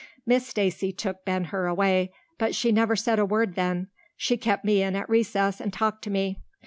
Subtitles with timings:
[0.25, 3.87] Miss Stacy took Ben Hur away, but she never said a word then.
[4.17, 6.39] She kept me in at recess and talked to me.